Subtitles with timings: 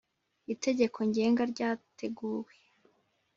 [0.53, 2.53] itegeko ngenga ryateguwe